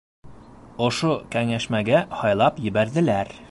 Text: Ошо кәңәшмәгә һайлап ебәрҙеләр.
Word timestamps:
Ошо 0.85 1.11
кәңәшмәгә 1.37 2.01
һайлап 2.23 2.61
ебәрҙеләр. 2.71 3.33